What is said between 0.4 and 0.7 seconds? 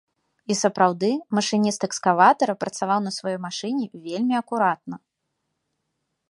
І